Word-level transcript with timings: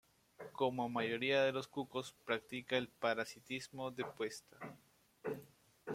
Como 0.53 0.81
a 0.81 0.87
mayoría 0.87 1.43
de 1.43 1.51
los 1.51 1.67
cucos 1.67 2.15
practica 2.25 2.75
el 2.75 2.87
parasitismo 2.89 3.91
de 3.91 4.03
puesta. 4.03 4.57